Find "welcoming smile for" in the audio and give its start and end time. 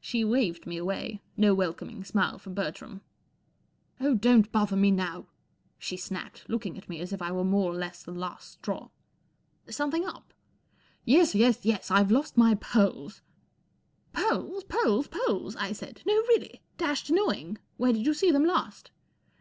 1.52-2.50